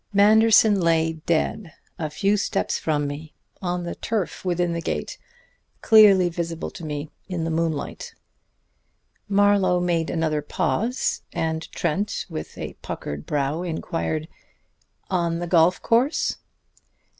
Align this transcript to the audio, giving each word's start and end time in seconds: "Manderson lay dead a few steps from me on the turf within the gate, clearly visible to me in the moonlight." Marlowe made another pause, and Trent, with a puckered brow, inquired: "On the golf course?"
"Manderson 0.13 0.81
lay 0.81 1.13
dead 1.27 1.73
a 1.99 2.09
few 2.09 2.35
steps 2.35 2.79
from 2.79 3.05
me 3.05 3.35
on 3.61 3.83
the 3.83 3.93
turf 3.93 4.43
within 4.43 4.73
the 4.73 4.81
gate, 4.81 5.19
clearly 5.81 6.27
visible 6.27 6.71
to 6.71 6.83
me 6.83 7.11
in 7.27 7.43
the 7.43 7.51
moonlight." 7.51 8.15
Marlowe 9.29 9.79
made 9.79 10.09
another 10.09 10.41
pause, 10.41 11.21
and 11.33 11.71
Trent, 11.73 12.25
with 12.31 12.57
a 12.57 12.73
puckered 12.81 13.27
brow, 13.27 13.61
inquired: 13.61 14.27
"On 15.11 15.37
the 15.37 15.45
golf 15.45 15.79
course?" 15.83 16.37